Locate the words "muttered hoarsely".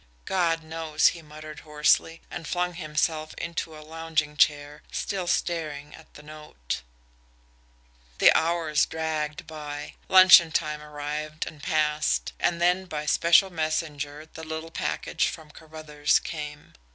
1.21-2.21